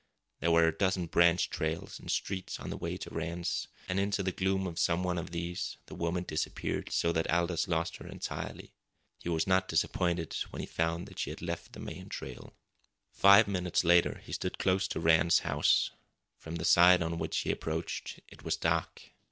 [0.39, 4.23] There were a dozen branch trails and "streets" on the way to Rann's, and into
[4.23, 8.07] the gloom of some one of these the woman disappeared, so that Aldous lost her
[8.07, 8.73] entirely.
[9.19, 12.55] He was not disappointed when he found she had left the main trail.
[13.11, 15.91] Five minutes later he stood close to Rann's house.
[16.39, 19.11] From the side on which he had approached it was dark.